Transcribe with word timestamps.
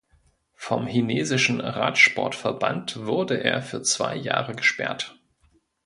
Vom 0.55 0.87
Chinesischen 0.87 1.59
Radsportverband 1.61 3.05
wurde 3.05 3.37
er 3.39 3.61
für 3.61 3.83
zwei 3.83 4.15
Jahre 4.15 4.55
gesperrt. 4.55 5.19